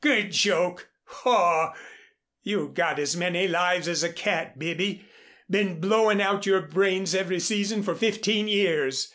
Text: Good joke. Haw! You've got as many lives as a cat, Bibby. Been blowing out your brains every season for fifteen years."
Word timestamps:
Good 0.00 0.30
joke. 0.30 0.88
Haw! 1.02 1.74
You've 2.44 2.74
got 2.74 3.00
as 3.00 3.16
many 3.16 3.48
lives 3.48 3.88
as 3.88 4.04
a 4.04 4.12
cat, 4.12 4.56
Bibby. 4.56 5.04
Been 5.50 5.80
blowing 5.80 6.22
out 6.22 6.46
your 6.46 6.60
brains 6.62 7.12
every 7.12 7.40
season 7.40 7.82
for 7.82 7.96
fifteen 7.96 8.46
years." 8.46 9.12